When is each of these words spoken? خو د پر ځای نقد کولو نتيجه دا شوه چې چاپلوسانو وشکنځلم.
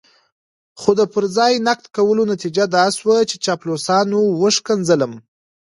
خو 0.79 0.91
د 0.99 1.01
پر 1.13 1.23
ځای 1.37 1.53
نقد 1.67 1.85
کولو 1.95 2.23
نتيجه 2.33 2.65
دا 2.75 2.85
شوه 2.97 3.17
چې 3.29 3.35
چاپلوسانو 3.45 4.19
وشکنځلم. 4.41 5.13